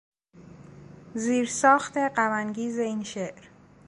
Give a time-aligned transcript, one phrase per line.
[1.15, 3.41] زیرساخت غمانگیز این شعر